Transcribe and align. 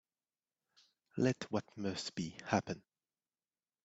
Let 1.15 1.43
what 1.51 1.65
must 1.77 2.15
be, 2.15 2.35
happen. 2.47 2.81